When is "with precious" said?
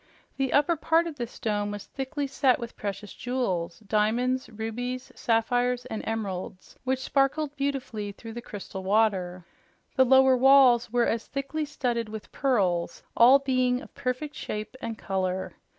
2.57-3.13